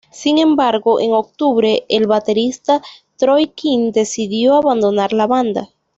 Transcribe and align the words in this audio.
Sin 0.11 0.39
embargo, 0.39 0.99
en 0.99 1.13
octubre, 1.13 1.85
el 1.87 2.07
baterista 2.07 2.81
Troy 3.17 3.49
King 3.53 3.91
decidió 3.91 4.55
abandonar 4.55 5.13
la 5.13 5.27
banda. 5.27 5.69